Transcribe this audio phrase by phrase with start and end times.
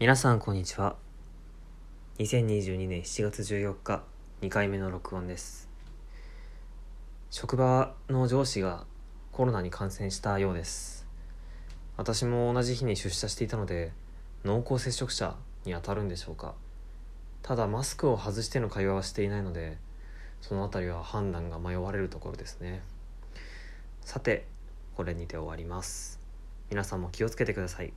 [0.00, 0.94] 皆さんこんにちは。
[2.20, 4.04] 2022年7月14日
[4.42, 5.68] 2回目の録音です。
[7.30, 8.86] 職場の上司が
[9.32, 11.04] コロナに感染したようです。
[11.96, 13.90] 私も同じ日に出社していたので
[14.44, 15.34] 濃厚接触者
[15.64, 16.54] にあたるんでしょうか。
[17.42, 19.78] ただマスクを外しての会話はしていないので
[20.40, 22.84] そのあたりは判断が迷われるところですね。
[24.02, 24.46] さて
[24.94, 26.20] これにて終わります。
[26.70, 27.92] 皆さんも気をつけてください。